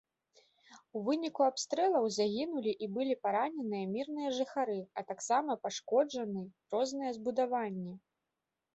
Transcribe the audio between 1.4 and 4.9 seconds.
абстрэлаў загінулі і былі параненыя мірныя жыхары,